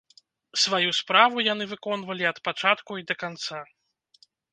Сваю 0.61 0.93
справу 0.99 1.43
яны 1.53 1.67
выконвалі 1.73 2.23
ад 2.31 2.37
пачатку 2.47 2.91
і 3.03 3.05
да 3.13 3.17
канца. 3.25 3.61